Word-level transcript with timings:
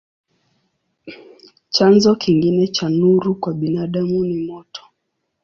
Chanzo 1.69 2.15
kingine 2.15 2.67
cha 2.67 2.89
nuru 2.89 3.35
kwa 3.35 3.53
binadamu 3.53 4.25
ni 4.25 4.37
moto. 4.45 4.81